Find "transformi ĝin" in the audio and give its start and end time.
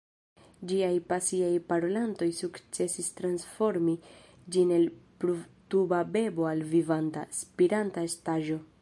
3.21-4.75